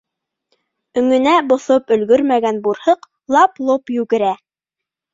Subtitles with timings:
[1.01, 3.09] Өңөнә боҫоп өлгөрмәгән бурһыҡ
[3.39, 4.37] лап-лоп йүгерә.